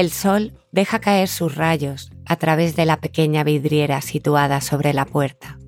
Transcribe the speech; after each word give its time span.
El 0.00 0.10
sol 0.10 0.54
deja 0.72 0.98
caer 0.98 1.28
sus 1.28 1.56
rayos 1.56 2.10
a 2.24 2.36
través 2.36 2.74
de 2.74 2.86
la 2.86 3.00
pequeña 3.02 3.44
vidriera 3.44 4.00
situada 4.00 4.62
sobre 4.62 4.94
la 4.94 5.04
puerta, 5.04 5.58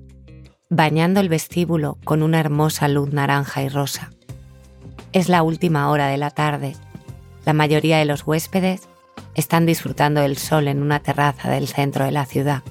bañando 0.71 1.19
el 1.19 1.29
vestíbulo 1.29 1.99
con 2.03 2.23
una 2.23 2.39
hermosa 2.39 2.87
luz 2.87 3.13
naranja 3.13 3.61
y 3.61 3.69
rosa. 3.69 4.09
Es 5.11 5.29
la 5.29 5.43
última 5.43 5.87
hora 5.91 6.07
de 6.07 6.17
la 6.17 6.31
tarde. 6.31 6.75
La 7.45 7.53
mayoría 7.53 7.99
de 7.99 8.05
los 8.05 8.25
huéspedes 8.25 8.89
están 9.35 9.67
disfrutando 9.67 10.21
del 10.21 10.39
sol 10.39 10.67
en 10.67 10.81
una 10.81 10.99
terraza 10.99 11.51
del 11.51 11.67
centro 11.67 12.03
de 12.03 12.11
la 12.11 12.25
ciudad. 12.25 12.63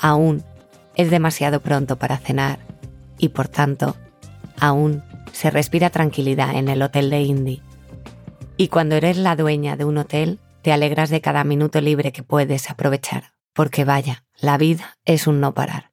Aún 0.00 0.42
es 0.96 1.10
demasiado 1.10 1.60
pronto 1.60 1.94
para 1.94 2.18
cenar 2.18 2.58
y 3.18 3.28
por 3.28 3.46
tanto, 3.46 3.94
aún 4.58 5.04
se 5.30 5.48
respira 5.48 5.90
tranquilidad 5.90 6.56
en 6.56 6.68
el 6.68 6.82
hotel 6.82 7.08
de 7.08 7.20
Indy. 7.22 7.62
Y 8.56 8.66
cuando 8.66 8.96
eres 8.96 9.16
la 9.16 9.36
dueña 9.36 9.76
de 9.76 9.84
un 9.84 9.98
hotel, 9.98 10.40
te 10.66 10.72
alegras 10.72 11.10
de 11.10 11.20
cada 11.20 11.44
minuto 11.44 11.80
libre 11.80 12.10
que 12.10 12.24
puedes 12.24 12.70
aprovechar, 12.70 13.34
porque 13.52 13.84
vaya, 13.84 14.24
la 14.34 14.58
vida 14.58 14.98
es 15.04 15.28
un 15.28 15.38
no 15.38 15.54
parar. 15.54 15.92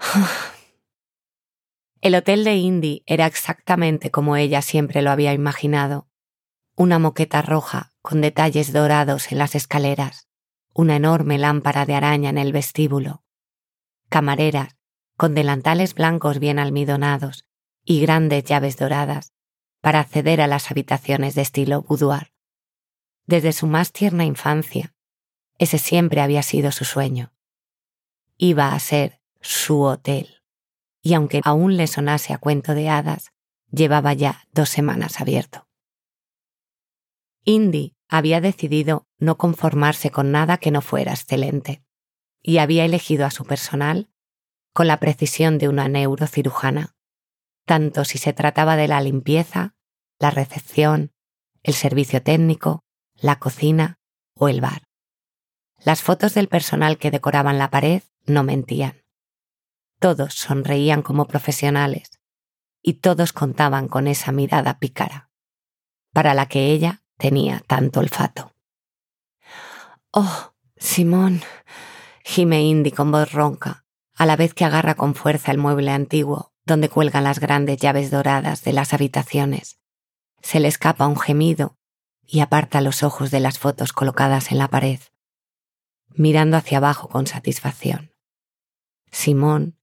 El 2.00 2.16
hotel 2.16 2.42
de 2.42 2.56
Indy 2.56 3.04
era 3.06 3.26
exactamente 3.26 4.10
como 4.10 4.34
ella 4.34 4.62
siempre 4.62 5.00
lo 5.00 5.12
había 5.12 5.32
imaginado. 5.32 6.08
Una 6.74 6.98
moqueta 6.98 7.40
roja 7.40 7.92
con 8.02 8.20
detalles 8.20 8.72
dorados 8.72 9.30
en 9.30 9.38
las 9.38 9.54
escaleras, 9.54 10.26
una 10.72 10.96
enorme 10.96 11.38
lámpara 11.38 11.86
de 11.86 11.94
araña 11.94 12.30
en 12.30 12.38
el 12.38 12.52
vestíbulo, 12.52 13.22
camareras 14.08 14.74
con 15.16 15.36
delantales 15.36 15.94
blancos 15.94 16.40
bien 16.40 16.58
almidonados 16.58 17.46
y 17.84 18.00
grandes 18.00 18.42
llaves 18.42 18.76
doradas 18.76 19.34
para 19.80 20.00
acceder 20.00 20.40
a 20.40 20.48
las 20.48 20.72
habitaciones 20.72 21.36
de 21.36 21.42
estilo 21.42 21.82
boudoir. 21.82 22.33
Desde 23.26 23.52
su 23.52 23.66
más 23.66 23.92
tierna 23.92 24.24
infancia, 24.24 24.94
ese 25.58 25.78
siempre 25.78 26.20
había 26.20 26.42
sido 26.42 26.72
su 26.72 26.84
sueño. 26.84 27.32
Iba 28.36 28.74
a 28.74 28.78
ser 28.80 29.20
su 29.40 29.80
hotel, 29.80 30.42
y 31.00 31.14
aunque 31.14 31.40
aún 31.44 31.76
le 31.76 31.86
sonase 31.86 32.32
a 32.32 32.38
cuento 32.38 32.74
de 32.74 32.88
hadas, 32.88 33.32
llevaba 33.70 34.12
ya 34.12 34.44
dos 34.52 34.68
semanas 34.68 35.20
abierto. 35.20 35.68
Indy 37.44 37.94
había 38.08 38.40
decidido 38.40 39.06
no 39.18 39.38
conformarse 39.38 40.10
con 40.10 40.30
nada 40.30 40.58
que 40.58 40.70
no 40.70 40.82
fuera 40.82 41.12
excelente, 41.12 41.82
y 42.42 42.58
había 42.58 42.84
elegido 42.84 43.24
a 43.24 43.30
su 43.30 43.44
personal 43.44 44.10
con 44.74 44.86
la 44.86 45.00
precisión 45.00 45.58
de 45.58 45.68
una 45.68 45.88
neurocirujana, 45.88 46.94
tanto 47.64 48.04
si 48.04 48.18
se 48.18 48.32
trataba 48.32 48.76
de 48.76 48.88
la 48.88 49.00
limpieza, 49.00 49.74
la 50.18 50.30
recepción, 50.30 51.12
el 51.62 51.74
servicio 51.74 52.22
técnico, 52.22 52.83
la 53.16 53.38
cocina 53.38 53.98
o 54.34 54.48
el 54.48 54.60
bar. 54.60 54.82
Las 55.82 56.02
fotos 56.02 56.34
del 56.34 56.48
personal 56.48 56.98
que 56.98 57.10
decoraban 57.10 57.58
la 57.58 57.70
pared 57.70 58.02
no 58.26 58.42
mentían. 58.42 59.02
Todos 60.00 60.34
sonreían 60.34 61.02
como 61.02 61.26
profesionales 61.26 62.20
y 62.82 62.94
todos 62.94 63.32
contaban 63.32 63.88
con 63.88 64.06
esa 64.06 64.32
mirada 64.32 64.78
pícara, 64.78 65.30
para 66.12 66.34
la 66.34 66.46
que 66.46 66.72
ella 66.72 67.02
tenía 67.16 67.62
tanto 67.66 68.00
olfato. 68.00 68.52
Oh, 70.10 70.54
Simón, 70.76 71.42
gime 72.24 72.62
Indy 72.62 72.90
con 72.90 73.10
voz 73.10 73.32
ronca, 73.32 73.84
a 74.14 74.26
la 74.26 74.36
vez 74.36 74.54
que 74.54 74.64
agarra 74.64 74.94
con 74.94 75.14
fuerza 75.14 75.50
el 75.50 75.58
mueble 75.58 75.90
antiguo 75.90 76.54
donde 76.66 76.88
cuelgan 76.88 77.24
las 77.24 77.40
grandes 77.40 77.78
llaves 77.78 78.10
doradas 78.10 78.64
de 78.64 78.72
las 78.72 78.94
habitaciones. 78.94 79.78
Se 80.40 80.60
le 80.60 80.68
escapa 80.68 81.06
un 81.06 81.18
gemido 81.18 81.76
y 82.26 82.40
aparta 82.40 82.80
los 82.80 83.02
ojos 83.02 83.30
de 83.30 83.40
las 83.40 83.58
fotos 83.58 83.92
colocadas 83.92 84.50
en 84.50 84.58
la 84.58 84.68
pared, 84.68 85.00
mirando 86.10 86.56
hacia 86.56 86.78
abajo 86.78 87.08
con 87.08 87.26
satisfacción. 87.26 88.12
Simón, 89.10 89.78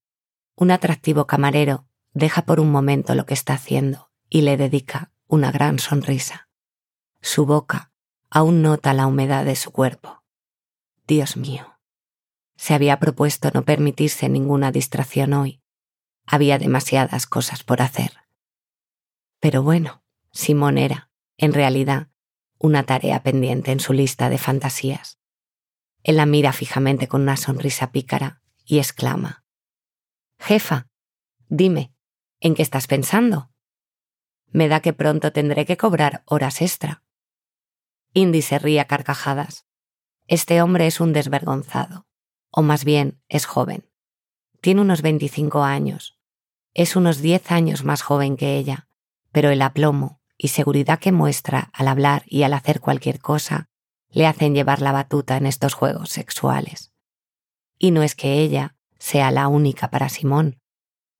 un 0.56 0.72
atractivo 0.72 1.28
camarero, 1.28 1.88
deja 2.14 2.44
por 2.44 2.60
un 2.60 2.72
momento 2.72 3.16
lo 3.16 3.26
que 3.26 3.34
está 3.34 3.54
haciendo 3.54 4.12
y 4.30 4.42
le 4.42 4.58
dedica 4.58 5.12
una 5.28 5.52
gran 5.52 5.80
sonrisa. 5.80 6.50
Su 7.22 7.46
boca 7.46 7.92
aún 8.30 8.62
nota 8.62 8.94
la 8.94 9.08
humedad 9.08 9.46
de 9.46 9.56
su 9.56 9.72
cuerpo. 9.72 10.24
Dios 11.08 11.38
mío, 11.38 11.80
se 12.56 12.74
había 12.74 13.00
propuesto 13.00 13.50
no 13.54 13.64
permitirse 13.64 14.30
ninguna 14.30 14.72
distracción 14.72 15.34
hoy. 15.34 15.62
Había 16.26 16.60
demasiadas 16.60 17.26
cosas 17.26 17.64
por 17.64 17.82
hacer. 17.82 18.12
Pero 19.40 19.64
bueno, 19.64 20.04
Simón 20.32 20.78
era, 20.78 21.10
en 21.38 21.54
realidad, 21.54 22.11
una 22.62 22.84
tarea 22.84 23.24
pendiente 23.24 23.72
en 23.72 23.80
su 23.80 23.92
lista 23.92 24.30
de 24.30 24.38
fantasías. 24.38 25.20
Él 26.04 26.18
la 26.18 26.28
mira 26.28 26.54
fijamente 26.54 27.08
con 27.08 27.22
una 27.22 27.36
sonrisa 27.36 27.92
pícara 27.92 28.44
y 28.66 28.78
exclama. 28.78 29.44
Jefa, 30.40 30.88
dime, 31.50 31.94
¿en 32.40 32.54
qué 32.54 32.62
estás 32.62 32.86
pensando? 32.86 33.52
Me 34.52 34.68
da 34.68 34.80
que 34.80 34.94
pronto 34.94 35.32
tendré 35.32 35.66
que 35.66 35.78
cobrar 35.78 36.24
horas 36.26 36.62
extra. 36.62 37.04
Indy 38.14 38.42
se 38.44 38.60
ríe 38.60 38.80
a 38.80 38.86
carcajadas. 38.86 39.66
Este 40.28 40.62
hombre 40.62 40.86
es 40.86 41.00
un 41.00 41.14
desvergonzado 41.14 42.06
o 42.52 42.62
más 42.62 42.86
bien 42.86 43.22
es 43.28 43.46
joven. 43.46 43.90
Tiene 44.60 44.82
unos 44.82 45.02
25 45.02 45.64
años. 45.64 46.20
Es 46.74 46.96
unos 46.96 47.22
10 47.22 47.52
años 47.52 47.84
más 47.84 48.04
joven 48.04 48.38
que 48.38 48.58
ella, 48.58 48.88
pero 49.32 49.50
el 49.50 49.62
aplomo 49.62 50.21
y 50.44 50.48
seguridad 50.48 50.98
que 50.98 51.12
muestra 51.12 51.70
al 51.72 51.88
hablar 51.88 52.24
y 52.26 52.42
al 52.42 52.56
hacer 52.56 52.80
cualquier 52.80 53.20
cosa 53.20 53.68
le 54.10 54.26
hacen 54.26 54.56
llevar 54.56 54.82
la 54.82 54.92
batuta 54.92 55.38
en 55.38 55.46
estos 55.46 55.76
juegos 55.76 56.10
sexuales. 56.10 56.92
Y 57.78 57.92
no 57.92 58.02
es 58.02 58.16
que 58.16 58.40
ella 58.40 58.76
sea 58.98 59.30
la 59.30 59.48
única 59.48 59.92
para 59.92 60.10
Simón. 60.10 60.58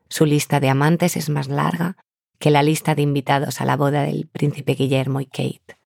Su 0.10 0.26
lista 0.26 0.60
de 0.60 0.70
amantes 0.70 1.18
es 1.18 1.30
más 1.30 1.50
larga 1.50 1.98
que 2.40 2.50
la 2.50 2.64
lista 2.64 2.96
de 2.96 3.04
invitados 3.04 3.62
a 3.62 3.66
la 3.66 3.78
boda 3.78 4.02
del 4.02 4.28
príncipe 4.28 4.74
Guillermo 4.74 5.22
y 5.22 5.28
Kate. 5.28 5.78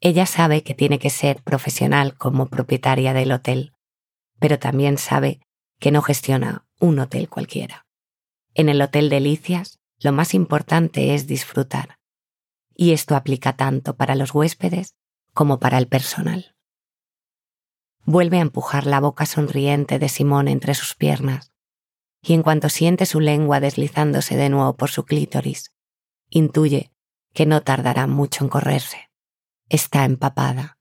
Ella 0.00 0.26
sabe 0.26 0.62
que 0.62 0.74
tiene 0.74 1.00
que 1.00 1.10
ser 1.10 1.42
profesional 1.42 2.16
como 2.16 2.46
propietaria 2.46 3.14
del 3.14 3.32
hotel, 3.32 3.72
pero 4.38 4.60
también 4.60 4.96
sabe 4.96 5.40
que 5.80 5.90
no 5.90 6.02
gestiona 6.02 6.66
un 6.78 7.00
hotel 7.00 7.28
cualquiera. 7.28 7.84
En 8.54 8.68
el 8.68 8.80
Hotel 8.80 9.10
Delicias, 9.10 9.75
lo 9.98 10.12
más 10.12 10.34
importante 10.34 11.14
es 11.14 11.26
disfrutar. 11.26 11.98
Y 12.74 12.92
esto 12.92 13.16
aplica 13.16 13.54
tanto 13.56 13.96
para 13.96 14.14
los 14.14 14.34
huéspedes 14.34 14.94
como 15.32 15.58
para 15.58 15.78
el 15.78 15.88
personal. 15.88 16.54
Vuelve 18.04 18.38
a 18.38 18.42
empujar 18.42 18.86
la 18.86 19.00
boca 19.00 19.26
sonriente 19.26 19.98
de 19.98 20.08
Simón 20.08 20.48
entre 20.48 20.74
sus 20.74 20.94
piernas, 20.94 21.52
y 22.22 22.34
en 22.34 22.42
cuanto 22.42 22.68
siente 22.68 23.06
su 23.06 23.20
lengua 23.20 23.60
deslizándose 23.60 24.36
de 24.36 24.48
nuevo 24.48 24.76
por 24.76 24.90
su 24.90 25.04
clítoris, 25.04 25.72
intuye 26.28 26.92
que 27.32 27.46
no 27.46 27.62
tardará 27.62 28.06
mucho 28.06 28.44
en 28.44 28.50
correrse. 28.50 29.10
Está 29.68 30.04
empapada 30.04 30.76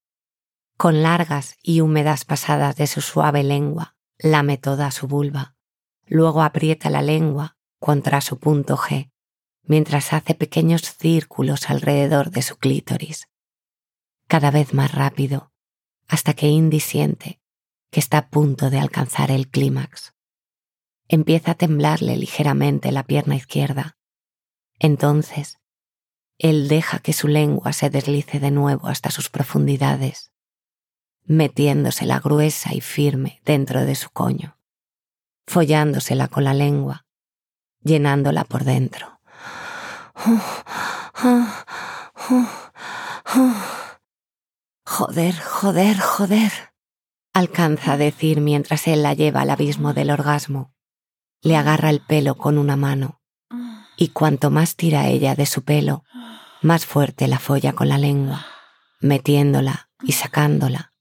con 0.78 1.04
largas 1.04 1.56
y 1.62 1.82
húmedas 1.82 2.26
pasadas 2.26 2.76
de 2.76 2.88
su 2.88 3.02
suave 3.02 3.44
lengua, 3.44 3.96
lame 4.18 4.58
toda 4.58 4.92
su 4.92 5.08
vulva. 5.08 5.56
Luego 6.06 6.44
aprieta 6.44 6.90
la 6.90 7.02
lengua 7.02 7.58
contra 7.80 8.22
su 8.22 8.40
punto 8.40 8.78
G, 8.78 9.12
mientras 9.64 10.14
hace 10.14 10.36
pequeños 10.36 10.82
círculos 10.82 11.70
alrededor 11.70 12.32
de 12.32 12.42
su 12.42 12.58
clítoris. 12.58 13.28
Cada 14.28 14.52
vez 14.52 14.74
más 14.74 14.94
rápido, 14.94 15.52
hasta 16.08 16.34
que 16.34 16.48
Indy 16.48 16.80
siente 16.80 17.40
que 17.92 18.00
está 18.00 18.18
a 18.18 18.30
punto 18.30 18.70
de 18.70 18.80
alcanzar 18.80 19.32
el 19.32 19.48
clímax. 19.48 20.14
Empieza 21.08 21.52
a 21.52 21.56
temblarle 21.56 22.18
ligeramente 22.18 22.92
la 22.92 23.04
pierna 23.04 23.36
izquierda. 23.36 23.98
Entonces, 24.80 25.60
él 26.38 26.68
deja 26.68 27.00
que 27.00 27.14
su 27.14 27.28
lengua 27.30 27.72
se 27.72 27.90
deslice 27.90 28.40
de 28.40 28.52
nuevo 28.52 28.88
hasta 28.88 29.12
sus 29.12 29.30
profundidades 29.30 30.32
metiéndosela 31.26 32.20
gruesa 32.20 32.74
y 32.74 32.82
firme 32.82 33.42
dentro 33.44 33.86
de 33.86 33.96
su 33.96 34.10
coño, 34.12 34.58
follándosela 35.48 36.28
con 36.28 36.44
la 36.44 36.54
lengua, 36.54 37.05
llenándola 37.86 38.44
por 38.44 38.66
dentro. 38.66 39.22
Joder, 44.86 45.36
joder, 45.40 45.98
joder, 45.98 46.52
alcanza 47.34 47.94
a 47.94 47.98
decir 47.98 48.42
mientras 48.42 48.88
él 48.88 49.04
la 49.04 49.14
lleva 49.14 49.42
al 49.42 49.50
abismo 49.50 49.94
del 49.94 50.12
orgasmo. 50.12 50.74
Le 51.42 51.56
agarra 51.56 51.90
el 51.90 52.02
pelo 52.02 52.36
con 52.36 52.58
una 52.58 52.76
mano 52.76 53.22
y 53.96 54.10
cuanto 54.10 54.52
más 54.52 54.76
tira 54.76 55.08
ella 55.08 55.36
de 55.36 55.46
su 55.46 55.64
pelo, 55.64 56.04
más 56.62 56.86
fuerte 56.86 57.30
la 57.30 57.40
folla 57.40 57.72
con 57.72 57.88
la 57.88 57.98
lengua, 57.98 58.46
metiéndola 59.00 59.90
y 60.04 60.12
sacándola 60.12 60.92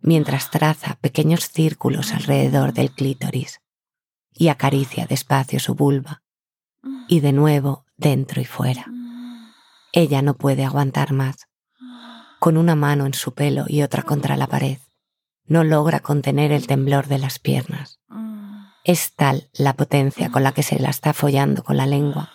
mientras 0.00 0.50
traza 0.50 0.96
pequeños 1.00 1.48
círculos 1.50 2.12
alrededor 2.12 2.72
del 2.72 2.90
clítoris 2.90 3.60
y 4.32 4.48
acaricia 4.48 5.06
despacio 5.06 5.60
su 5.60 5.74
vulva 5.74 6.19
y 7.08 7.20
de 7.20 7.32
nuevo 7.32 7.84
dentro 7.96 8.40
y 8.40 8.44
fuera. 8.44 8.86
Ella 9.92 10.22
no 10.22 10.34
puede 10.34 10.64
aguantar 10.64 11.12
más. 11.12 11.46
con 12.38 12.56
una 12.56 12.74
mano 12.74 13.04
en 13.04 13.12
su 13.12 13.34
pelo 13.34 13.66
y 13.68 13.82
otra 13.82 14.02
contra 14.02 14.34
la 14.34 14.46
pared. 14.46 14.78
No 15.44 15.62
logra 15.62 16.00
contener 16.00 16.52
el 16.52 16.66
temblor 16.66 17.06
de 17.06 17.18
las 17.18 17.38
piernas. 17.38 18.00
Es 18.82 19.14
tal 19.14 19.50
la 19.52 19.74
potencia 19.74 20.30
con 20.30 20.42
la 20.42 20.52
que 20.52 20.62
se 20.62 20.78
la 20.78 20.88
está 20.88 21.12
follando 21.12 21.62
con 21.62 21.76
la 21.76 21.86
lengua 21.86 22.30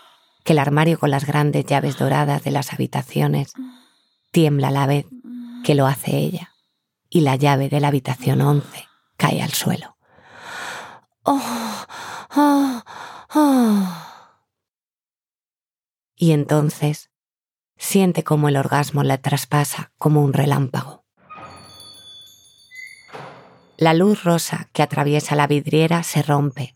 que 0.45 0.53
el 0.53 0.59
armario 0.59 0.99
con 0.99 1.09
las 1.09 1.25
grandes 1.25 1.65
llaves 1.65 1.97
doradas 1.97 2.43
de 2.43 2.51
las 2.51 2.71
habitaciones 2.71 3.53
tiembla 4.31 4.67
a 4.67 4.71
la 4.71 4.85
vez 4.85 5.07
que 5.63 5.73
lo 5.73 5.87
hace 5.87 6.15
ella 6.15 6.51
y 7.09 7.21
la 7.21 7.35
llave 7.35 7.67
de 7.67 7.79
la 7.79 7.87
habitación 7.87 8.41
11 8.41 8.87
cae 9.17 9.41
al 9.41 9.53
suelo. 9.53 9.97
Oh, 11.23 11.41
oh, 12.35 12.83
oh. 13.33 13.87
Y 16.15 16.31
entonces 16.31 17.11
siente 17.77 18.23
como 18.23 18.47
el 18.47 18.57
orgasmo 18.57 19.03
la 19.03 19.17
traspasa 19.17 19.91
como 19.97 20.23
un 20.23 20.33
relámpago. 20.33 21.05
La 23.77 23.93
luz 23.93 24.23
rosa 24.23 24.69
que 24.71 24.81
atraviesa 24.81 25.35
la 25.35 25.47
vidriera 25.47 26.01
se 26.03 26.21
rompe. 26.21 26.73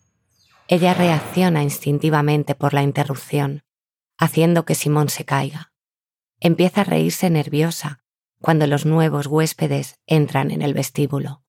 Ella 0.68 0.92
reacciona 0.92 1.62
instintivamente 1.62 2.54
por 2.54 2.74
la 2.74 2.82
interrupción, 2.82 3.64
haciendo 4.18 4.66
que 4.66 4.74
Simón 4.74 5.08
se 5.08 5.24
caiga. 5.24 5.72
Empieza 6.40 6.82
a 6.82 6.84
reírse 6.84 7.30
nerviosa 7.30 8.02
cuando 8.40 8.66
los 8.66 8.84
nuevos 8.84 9.26
huéspedes 9.26 9.98
entran 10.06 10.50
en 10.50 10.60
el 10.60 10.74
vestíbulo. 10.74 11.42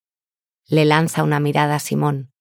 Le 0.68 0.86
lanza 0.86 1.24
una 1.24 1.42
mirada 1.42 1.76
a 1.76 1.80
Simón, 1.80 2.32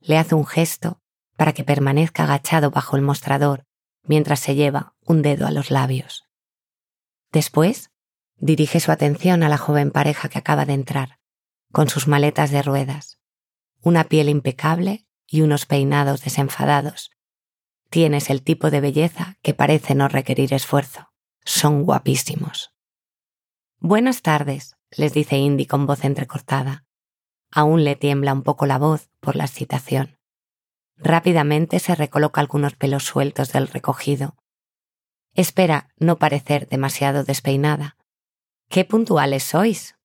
le 0.00 0.16
hace 0.18 0.36
un 0.36 0.46
gesto 0.46 1.00
para 1.36 1.52
que 1.52 1.64
permanezca 1.64 2.22
agachado 2.22 2.70
bajo 2.70 2.96
el 2.96 3.02
mostrador 3.02 3.66
mientras 4.04 4.40
se 4.40 4.54
lleva 4.54 4.94
un 5.04 5.22
dedo 5.22 5.46
a 5.46 5.50
los 5.50 5.70
labios. 5.70 6.24
Después, 7.32 7.90
dirige 8.36 8.80
su 8.80 8.92
atención 8.92 9.42
a 9.42 9.48
la 9.48 9.58
joven 9.58 9.90
pareja 9.90 10.28
que 10.28 10.38
acaba 10.38 10.66
de 10.66 10.74
entrar, 10.74 11.18
con 11.72 11.88
sus 11.88 12.08
maletas 12.08 12.50
de 12.50 12.62
ruedas, 12.62 13.18
una 13.80 14.04
piel 14.04 14.28
impecable 14.28 15.06
y 15.26 15.40
unos 15.40 15.66
peinados 15.66 16.22
desenfadados. 16.22 17.10
Tienes 17.88 18.30
el 18.30 18.42
tipo 18.42 18.70
de 18.70 18.80
belleza 18.80 19.38
que 19.42 19.54
parece 19.54 19.94
no 19.94 20.08
requerir 20.08 20.54
esfuerzo. 20.54 21.12
Son 21.44 21.82
guapísimos. 21.84 22.72
Buenas 23.78 24.22
tardes, 24.22 24.76
les 24.90 25.12
dice 25.12 25.36
Indy 25.38 25.66
con 25.66 25.86
voz 25.86 26.04
entrecortada. 26.04 26.84
Aún 27.50 27.84
le 27.84 27.96
tiembla 27.96 28.32
un 28.32 28.42
poco 28.42 28.66
la 28.66 28.78
voz 28.78 29.10
por 29.20 29.36
la 29.36 29.44
excitación. 29.44 30.18
Rápidamente 30.96 31.78
se 31.78 31.94
recoloca 31.94 32.40
algunos 32.40 32.74
pelos 32.74 33.04
sueltos 33.04 33.52
del 33.52 33.68
recogido 33.68 34.36
Espera 35.34 35.88
no 35.98 36.18
parecer 36.18 36.68
demasiado 36.68 37.24
despeinada. 37.24 37.96
¡Qué 38.68 38.84
puntuales 38.84 39.42
sois! 39.42 39.96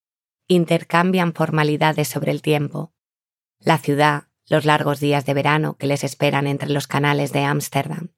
Intercambian 0.46 1.34
formalidades 1.34 2.08
sobre 2.08 2.30
el 2.30 2.40
tiempo. 2.40 2.94
La 3.58 3.76
ciudad, 3.76 4.28
los 4.48 4.64
largos 4.64 5.00
días 5.00 5.26
de 5.26 5.34
verano 5.34 5.76
que 5.76 5.86
les 5.86 6.02
esperan 6.02 6.46
entre 6.46 6.70
los 6.70 6.86
canales 6.86 7.32
de 7.32 7.44
Ámsterdam. 7.44 8.14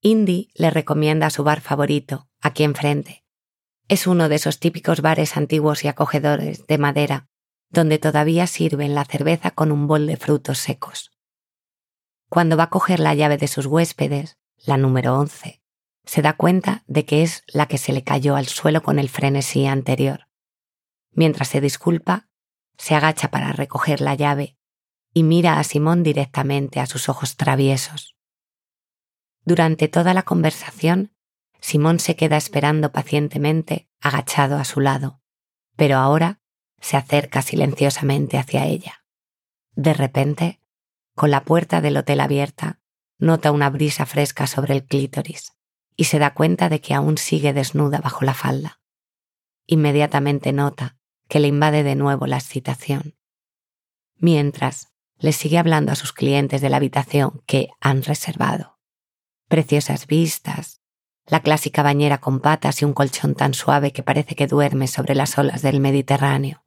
Indy 0.00 0.50
le 0.54 0.70
recomienda 0.70 1.28
su 1.28 1.44
bar 1.44 1.60
favorito, 1.60 2.28
aquí 2.40 2.64
enfrente. 2.64 3.24
Es 3.88 4.06
uno 4.06 4.30
de 4.30 4.36
esos 4.36 4.58
típicos 4.58 5.02
bares 5.02 5.36
antiguos 5.36 5.84
y 5.84 5.88
acogedores 5.88 6.66
de 6.66 6.78
madera, 6.78 7.28
donde 7.68 7.98
todavía 7.98 8.46
sirven 8.46 8.94
la 8.94 9.04
cerveza 9.04 9.50
con 9.50 9.70
un 9.70 9.86
bol 9.86 10.06
de 10.06 10.16
frutos 10.16 10.58
secos. 10.58 11.10
Cuando 12.28 12.56
va 12.56 12.64
a 12.64 12.70
coger 12.70 13.00
la 13.00 13.14
llave 13.14 13.38
de 13.38 13.48
sus 13.48 13.66
huéspedes, 13.66 14.38
la 14.56 14.76
número 14.76 15.18
11, 15.18 15.62
se 16.04 16.22
da 16.22 16.34
cuenta 16.34 16.84
de 16.86 17.04
que 17.04 17.22
es 17.22 17.42
la 17.46 17.66
que 17.66 17.78
se 17.78 17.92
le 17.92 18.04
cayó 18.04 18.36
al 18.36 18.46
suelo 18.46 18.82
con 18.82 18.98
el 18.98 19.08
frenesí 19.08 19.66
anterior. 19.66 20.28
Mientras 21.12 21.48
se 21.48 21.60
disculpa, 21.60 22.28
se 22.76 22.94
agacha 22.94 23.30
para 23.30 23.52
recoger 23.52 24.00
la 24.00 24.14
llave 24.14 24.56
y 25.12 25.22
mira 25.22 25.58
a 25.58 25.64
Simón 25.64 26.02
directamente 26.02 26.80
a 26.80 26.86
sus 26.86 27.08
ojos 27.08 27.36
traviesos. 27.36 28.14
Durante 29.44 29.88
toda 29.88 30.12
la 30.12 30.22
conversación, 30.22 31.14
Simón 31.60 31.98
se 31.98 32.14
queda 32.14 32.36
esperando 32.36 32.92
pacientemente, 32.92 33.88
agachado 34.00 34.58
a 34.58 34.64
su 34.64 34.80
lado, 34.80 35.20
pero 35.76 35.96
ahora 35.96 36.40
se 36.80 36.96
acerca 36.96 37.42
silenciosamente 37.42 38.38
hacia 38.38 38.66
ella. 38.66 39.04
De 39.72 39.94
repente, 39.94 40.60
con 41.18 41.30
la 41.32 41.42
puerta 41.42 41.82
del 41.82 41.96
hotel 41.96 42.20
abierta, 42.20 42.80
nota 43.18 43.50
una 43.50 43.68
brisa 43.68 44.06
fresca 44.06 44.46
sobre 44.46 44.72
el 44.72 44.84
clítoris 44.84 45.52
y 45.96 46.04
se 46.04 46.20
da 46.20 46.32
cuenta 46.32 46.68
de 46.68 46.80
que 46.80 46.94
aún 46.94 47.18
sigue 47.18 47.52
desnuda 47.52 47.98
bajo 47.98 48.24
la 48.24 48.34
falda. 48.34 48.80
Inmediatamente 49.66 50.52
nota 50.52 50.96
que 51.28 51.40
le 51.40 51.48
invade 51.48 51.82
de 51.82 51.96
nuevo 51.96 52.26
la 52.28 52.36
excitación. 52.36 53.16
Mientras, 54.16 54.92
le 55.18 55.32
sigue 55.32 55.58
hablando 55.58 55.90
a 55.90 55.96
sus 55.96 56.12
clientes 56.12 56.60
de 56.60 56.70
la 56.70 56.76
habitación 56.76 57.42
que 57.46 57.70
han 57.80 58.04
reservado. 58.04 58.78
Preciosas 59.48 60.06
vistas, 60.06 60.82
la 61.26 61.40
clásica 61.40 61.82
bañera 61.82 62.18
con 62.18 62.38
patas 62.38 62.80
y 62.80 62.84
un 62.84 62.94
colchón 62.94 63.34
tan 63.34 63.54
suave 63.54 63.92
que 63.92 64.04
parece 64.04 64.36
que 64.36 64.46
duerme 64.46 64.86
sobre 64.86 65.16
las 65.16 65.36
olas 65.36 65.62
del 65.62 65.80
Mediterráneo. 65.80 66.62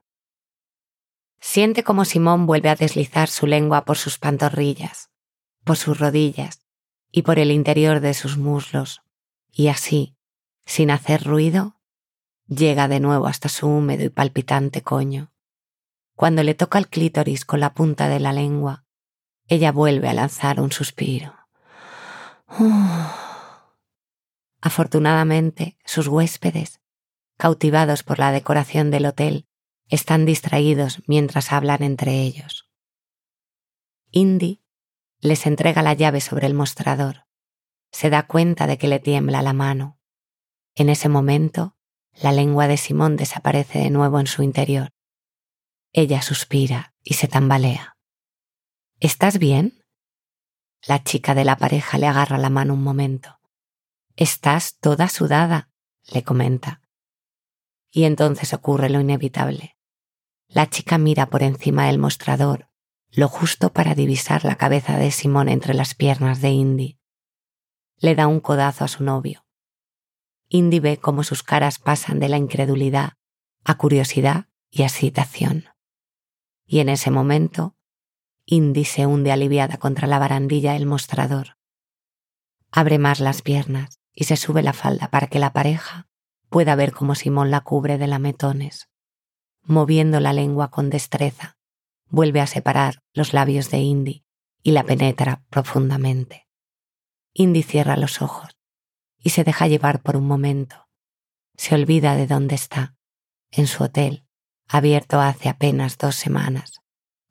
Siente 1.42 1.84
como 1.84 2.06
Simón 2.06 2.46
vuelve 2.46 2.70
a 2.70 2.76
deslizar 2.76 3.28
su 3.28 3.48
lengua 3.48 3.84
por 3.84 3.98
sus 3.98 4.20
pantorrillas, 4.20 5.10
por 5.64 5.76
sus 5.76 6.00
rodillas 6.00 6.68
y 7.12 7.24
por 7.24 7.40
el 7.40 7.52
interior 7.52 8.00
de 8.00 8.14
sus 8.14 8.38
muslos, 8.38 9.02
y 9.52 9.68
así, 9.68 10.16
sin 10.66 10.92
hacer 10.92 11.24
ruido, 11.24 11.82
llega 12.48 12.88
de 12.88 13.00
nuevo 13.00 13.26
hasta 13.26 13.50
su 13.50 13.68
húmedo 13.68 14.04
y 14.04 14.10
palpitante 14.10 14.84
coño. 14.84 15.34
Cuando 16.16 16.44
le 16.44 16.54
toca 16.54 16.78
el 16.78 16.88
clítoris 16.88 17.44
con 17.44 17.60
la 17.60 17.74
punta 17.74 18.08
de 18.08 18.20
la 18.20 18.34
lengua, 18.34 18.86
ella 19.48 19.72
vuelve 19.72 20.10
a 20.10 20.14
lanzar 20.14 20.62
un 20.62 20.72
suspiro. 20.72 21.34
Afortunadamente, 24.62 25.80
sus 25.86 26.08
huéspedes, 26.08 26.82
cautivados 27.38 28.04
por 28.04 28.20
la 28.20 28.32
decoración 28.32 28.92
del 28.92 29.08
hotel, 29.08 29.48
están 29.92 30.26
distraídos 30.26 31.04
mientras 31.06 31.52
hablan 31.52 31.84
entre 31.84 32.22
ellos. 32.22 32.68
Indy 34.10 34.64
les 35.20 35.46
entrega 35.46 35.84
la 35.84 35.94
llave 35.94 36.20
sobre 36.20 36.48
el 36.48 36.56
mostrador 36.56 37.26
se 37.92 38.10
da 38.10 38.26
cuenta 38.26 38.68
de 38.68 38.78
que 38.78 38.88
le 38.88 39.00
tiembla 39.00 39.42
la 39.42 39.54
mano. 39.54 40.00
En 40.76 40.90
ese 40.90 41.10
momento, 41.10 41.76
la 42.14 42.32
lengua 42.32 42.68
de 42.68 42.78
Simón 42.78 43.18
desaparece 43.18 43.80
de 43.80 43.90
nuevo 43.90 44.20
en 44.20 44.28
su 44.28 44.44
interior. 44.44 44.90
Ella 45.94 46.22
suspira 46.22 46.94
y 47.04 47.16
se 47.16 47.28
tambalea. 47.28 47.98
¿Estás 49.00 49.40
bien? 49.40 49.84
La 50.82 51.04
chica 51.04 51.36
de 51.36 51.46
la 51.46 51.58
pareja 51.58 51.98
le 51.98 52.08
agarra 52.08 52.38
la 52.38 52.50
mano 52.50 52.74
un 52.74 52.84
momento. 52.84 53.40
Estás 54.16 54.78
toda 54.80 55.10
sudada, 55.10 55.70
le 56.12 56.24
comenta. 56.24 56.82
Y 57.92 58.06
entonces 58.06 58.54
ocurre 58.54 58.90
lo 58.90 59.02
inevitable. 59.02 59.78
La 60.52 60.70
chica 60.70 60.98
mira 60.98 61.26
por 61.28 61.44
encima 61.44 61.88
del 61.88 61.98
mostrador, 61.98 62.70
lo 63.10 63.28
justo 63.28 63.74
para 63.74 63.96
divisar 63.96 64.46
la 64.46 64.56
cabeza 64.56 64.98
de 64.98 65.12
Simón 65.12 65.50
entre 65.50 65.74
las 65.74 65.96
piernas 65.96 66.42
de 66.42 66.50
Indy 66.50 67.02
le 68.02 68.16
da 68.16 68.28
un 68.28 68.40
codazo 68.40 68.84
a 68.84 68.88
su 68.88 69.04
novio. 69.04 69.46
Indy 70.50 70.80
ve 70.80 70.98
cómo 70.98 71.24
sus 71.24 71.44
caras 71.44 71.78
pasan 71.78 72.20
de 72.20 72.30
la 72.30 72.38
incredulidad 72.38 73.14
a 73.64 73.78
curiosidad 73.78 74.48
y 74.72 74.82
excitación. 74.82 75.66
Y 76.66 76.80
en 76.80 76.90
ese 76.90 77.12
momento, 77.12 77.76
Indy 78.46 78.86
se 78.86 79.06
hunde 79.06 79.32
aliviada 79.32 79.78
contra 79.78 80.08
la 80.08 80.18
barandilla 80.18 80.74
del 80.74 80.88
mostrador. 80.88 81.58
Abre 82.72 82.98
más 82.98 83.20
las 83.20 83.44
piernas 83.44 84.00
y 84.14 84.24
se 84.24 84.36
sube 84.36 84.64
la 84.64 84.74
falda 84.74 85.12
para 85.12 85.28
que 85.28 85.38
la 85.38 85.54
pareja 85.54 86.10
pueda 86.50 86.76
ver 86.76 86.92
cómo 86.92 87.14
Simón 87.14 87.52
la 87.52 87.62
cubre 87.62 88.00
de 88.00 88.08
lametones. 88.08 88.90
Moviendo 89.64 90.20
la 90.20 90.34
lengua 90.34 90.72
con 90.72 90.90
destreza, 90.90 91.58
vuelve 92.10 92.42
a 92.42 92.48
separar 92.48 93.04
los 93.14 93.34
labios 93.34 93.70
de 93.70 93.80
Indy 93.80 94.26
y 94.64 94.72
la 94.72 94.84
penetra 94.84 95.44
profundamente. 95.50 96.48
Indy 97.34 97.64
cierra 97.64 97.96
los 97.96 98.22
ojos 98.22 98.58
y 99.20 99.30
se 99.30 99.44
deja 99.44 99.68
llevar 99.68 100.02
por 100.02 100.18
un 100.18 100.28
momento. 100.28 100.88
Se 101.56 101.76
olvida 101.76 102.16
de 102.16 102.28
dónde 102.28 102.56
está, 102.56 102.96
en 103.52 103.68
su 103.68 103.84
hotel, 103.84 104.26
abierto 104.68 105.20
hace 105.20 105.50
apenas 105.50 105.98
dos 105.98 106.16
semanas, 106.16 106.82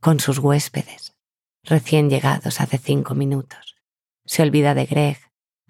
con 0.01 0.21
sus 0.21 0.39
huéspedes, 0.39 1.17
recién 1.63 2.09
llegados 2.11 2.61
hace 2.61 2.79
cinco 2.79 3.15
minutos. 3.15 3.77
Se 4.25 4.43
olvida 4.43 4.75
de 4.75 4.87
Greg, 4.87 5.19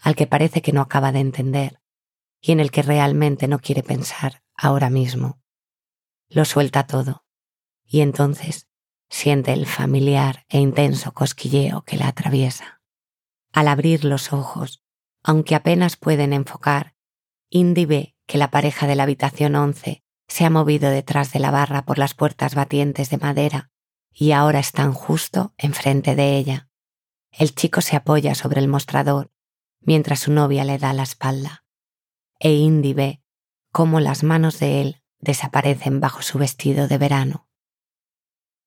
al 0.02 0.14
que 0.14 0.26
parece 0.26 0.62
que 0.62 0.73
no 0.73 0.81
acaba 0.81 1.12
de 1.12 1.21
entender 1.21 1.81
y 2.40 2.52
en 2.52 2.61
el 2.61 2.71
que 2.71 2.83
realmente 2.83 3.49
no 3.49 3.59
quiere 3.59 3.83
pensar 3.83 4.43
ahora 4.55 4.90
mismo. 4.90 5.39
Lo 6.30 6.44
suelta 6.44 6.87
todo 6.87 7.25
y 7.84 8.02
entonces 8.02 8.68
siente 9.08 9.52
el 9.52 9.66
familiar 9.66 10.46
e 10.49 10.60
intenso 10.60 11.12
cosquilleo 11.12 11.82
que 11.82 11.96
la 11.96 12.06
atraviesa. 12.06 12.80
Al 13.52 13.66
abrir 13.66 14.04
los 14.04 14.32
ojos, 14.32 14.80
aunque 15.25 15.56
apenas 15.56 15.96
pueden 15.96 16.32
enfocar, 16.32 16.94
Indy 17.49 17.84
ve 17.84 18.16
que 18.26 18.38
la 18.38 18.52
pareja 18.52 18.87
de 18.87 18.94
la 18.94 19.02
habitación 19.02 19.56
11 19.56 20.04
se 20.28 20.44
ha 20.44 20.50
movido 20.50 20.88
detrás 20.88 21.32
de 21.32 21.40
la 21.40 21.50
barra 21.50 21.84
por 21.84 21.99
las 21.99 22.14
puertas 22.14 22.54
batientes 22.54 23.10
de 23.10 23.18
madera 23.18 23.72
y 24.12 24.30
ahora 24.30 24.60
están 24.60 24.92
justo 24.92 25.52
enfrente 25.58 26.14
de 26.14 26.37
ella. 26.37 26.68
El 27.32 27.56
chico 27.56 27.80
se 27.80 27.96
apoya 27.96 28.37
sobre 28.37 28.60
el 28.60 28.68
mostrador 28.68 29.32
mientras 29.80 30.20
su 30.20 30.32
novia 30.32 30.62
le 30.64 30.78
da 30.78 30.92
la 30.92 31.02
espalda. 31.02 31.64
E 32.38 32.52
Indy 32.52 32.94
ve 32.94 33.22
cómo 33.72 33.99
las 33.99 34.22
manos 34.22 34.60
de 34.60 34.80
él 34.80 35.00
desaparecen 35.20 36.00
bajo 36.00 36.22
su 36.22 36.38
vestido 36.38 36.88
de 36.88 36.98
verano. 36.98 37.48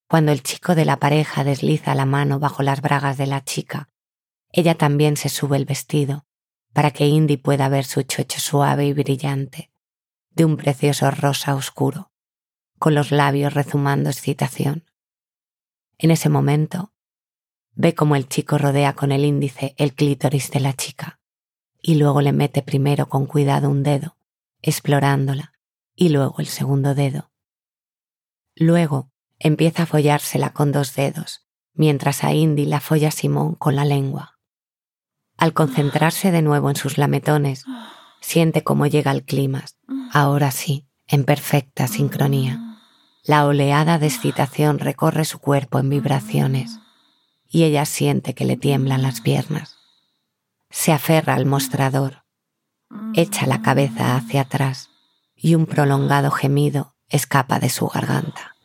Cuando 0.08 0.32
el 0.32 0.44
chico 0.44 0.76
de 0.76 0.86
la 0.86 0.98
pareja 0.98 1.44
desliza 1.44 1.96
la 1.96 2.06
mano 2.06 2.40
bajo 2.40 2.64
las 2.64 2.82
bragas 2.82 3.18
de 3.18 3.28
la 3.28 3.44
chica, 3.44 3.90
ella 4.52 4.76
también 4.76 5.18
se 5.18 5.30
sube 5.30 5.58
el 5.58 5.66
vestido 5.66 6.26
para 6.74 6.92
que 6.92 7.08
Indy 7.08 7.38
pueda 7.38 7.70
ver 7.70 7.86
su 7.86 8.04
chocho 8.04 8.40
suave 8.40 8.86
y 8.86 8.94
brillante 8.94 9.72
de 10.32 10.46
un 10.46 10.58
precioso 10.58 11.10
rosa 11.12 11.56
oscuro, 11.56 12.12
con 12.80 12.96
los 12.96 13.12
labios 13.12 13.54
rezumando 13.54 14.10
excitación. 14.10 14.86
En 15.98 16.12
ese 16.12 16.30
momento, 16.30 16.92
ve 17.74 17.94
como 17.94 18.16
el 18.16 18.28
chico 18.28 18.58
rodea 18.58 18.94
con 18.94 19.12
el 19.12 19.26
índice 19.26 19.76
el 19.78 19.94
clítoris 19.94 20.52
de 20.52 20.60
la 20.60 20.74
chica 20.74 21.20
y 21.82 21.96
luego 21.96 22.22
le 22.22 22.32
mete 22.32 22.62
primero 22.62 23.10
con 23.10 23.26
cuidado 23.26 23.70
un 23.70 23.84
dedo, 23.84 24.18
explorándola, 24.62 25.53
y 25.96 26.10
luego 26.10 26.36
el 26.40 26.48
segundo 26.48 26.96
dedo. 26.96 27.32
Luego 28.56 29.12
empieza 29.40 29.84
a 29.84 29.86
follársela 29.86 30.54
con 30.54 30.72
dos 30.72 30.96
dedos, 30.96 31.46
mientras 31.74 32.24
a 32.24 32.34
Indy 32.34 32.66
la 32.66 32.80
folla 32.80 33.12
Simón 33.12 33.56
con 33.56 33.76
la 33.76 33.86
lengua. 33.86 34.40
Al 35.38 35.54
concentrarse 35.54 36.32
de 36.32 36.42
nuevo 36.42 36.70
en 36.70 36.76
sus 36.76 36.98
lametones, 36.98 37.66
siente 38.22 38.64
cómo 38.64 38.86
llega 38.86 39.12
el 39.12 39.24
clima, 39.24 39.66
ahora 40.12 40.52
sí, 40.52 40.88
en 41.08 41.26
perfecta 41.26 41.88
sincronía. 41.88 42.80
La 43.24 43.46
oleada 43.46 44.00
de 44.00 44.08
excitación 44.08 44.80
recorre 44.80 45.26
su 45.26 45.40
cuerpo 45.40 45.80
en 45.80 45.90
vibraciones 45.90 46.80
y 47.48 47.64
ella 47.64 47.86
siente 47.86 48.34
que 48.34 48.46
le 48.46 48.58
tiemblan 48.58 49.02
las 49.02 49.22
piernas. 49.22 49.78
Se 50.70 50.92
aferra 50.92 51.36
al 51.36 51.46
mostrador, 51.46 52.24
echa 53.14 53.46
la 53.46 53.62
cabeza 53.62 54.16
hacia 54.16 54.42
atrás 54.42 54.93
y 55.44 55.56
un 55.56 55.66
prolongado 55.66 56.32
gemido 56.32 56.96
escapa 57.10 57.60
de 57.60 57.70
su 57.70 57.88
garganta. 57.88 58.56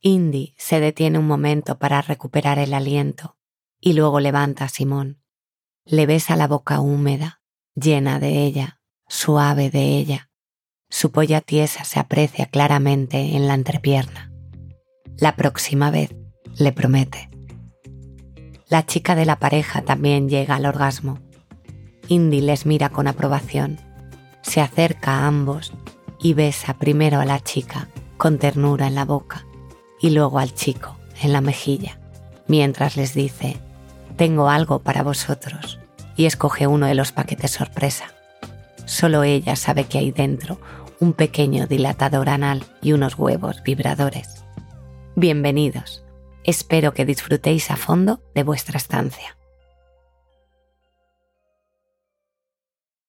Indy 0.00 0.54
se 0.58 0.80
detiene 0.80 1.20
un 1.20 1.28
momento 1.28 1.78
para 1.78 2.02
recuperar 2.02 2.58
el 2.58 2.74
aliento 2.74 3.36
y 3.80 3.92
luego 3.92 4.18
levanta 4.18 4.64
a 4.64 4.68
Simón. 4.68 5.22
Le 5.84 6.06
besa 6.06 6.34
la 6.34 6.48
boca 6.48 6.80
húmeda, 6.80 7.40
llena 7.76 8.18
de 8.18 8.44
ella, 8.44 8.80
suave 9.06 9.70
de 9.70 9.98
ella. 9.98 10.30
Su 10.90 11.12
polla 11.12 11.40
tiesa 11.40 11.84
se 11.84 12.00
aprecia 12.00 12.46
claramente 12.46 13.36
en 13.36 13.46
la 13.46 13.54
entrepierna. 13.54 14.32
La 15.16 15.36
próxima 15.36 15.92
vez, 15.92 16.10
le 16.58 16.72
promete. 16.72 17.35
La 18.68 18.84
chica 18.84 19.14
de 19.14 19.26
la 19.26 19.36
pareja 19.36 19.82
también 19.82 20.28
llega 20.28 20.56
al 20.56 20.66
orgasmo. 20.66 21.20
Indy 22.08 22.40
les 22.40 22.66
mira 22.66 22.88
con 22.88 23.06
aprobación. 23.06 23.78
Se 24.42 24.60
acerca 24.60 25.12
a 25.12 25.26
ambos 25.28 25.72
y 26.18 26.34
besa 26.34 26.74
primero 26.74 27.20
a 27.20 27.24
la 27.24 27.38
chica 27.38 27.86
con 28.16 28.38
ternura 28.38 28.88
en 28.88 28.96
la 28.96 29.04
boca 29.04 29.46
y 30.00 30.10
luego 30.10 30.40
al 30.40 30.52
chico 30.52 30.96
en 31.22 31.32
la 31.32 31.40
mejilla, 31.40 32.00
mientras 32.48 32.96
les 32.96 33.14
dice, 33.14 33.56
tengo 34.16 34.48
algo 34.48 34.80
para 34.80 35.04
vosotros, 35.04 35.78
y 36.16 36.26
escoge 36.26 36.66
uno 36.66 36.86
de 36.86 36.94
los 36.94 37.12
paquetes 37.12 37.52
sorpresa. 37.52 38.06
Solo 38.84 39.22
ella 39.22 39.54
sabe 39.54 39.84
que 39.84 39.98
hay 39.98 40.10
dentro 40.10 40.60
un 40.98 41.12
pequeño 41.12 41.66
dilatador 41.66 42.28
anal 42.28 42.64
y 42.82 42.92
unos 42.92 43.16
huevos 43.16 43.62
vibradores. 43.62 44.44
Bienvenidos. 45.14 46.05
Espero 46.46 46.94
que 46.94 47.04
disfrutéis 47.04 47.72
a 47.72 47.76
fondo 47.76 48.22
de 48.32 48.44
vuestra 48.44 48.78
estancia. 48.78 49.35